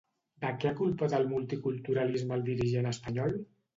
[0.45, 3.37] De què ha culpat al multiculturalisme el dirigent espanyol?